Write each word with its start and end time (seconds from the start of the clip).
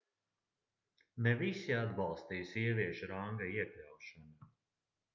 ne 1.27 1.33
visi 1.41 1.77
atbalstīja 1.83 2.49
sieviešu 2.55 3.13
ranga 3.15 3.55
iekļaušanu 3.55 4.53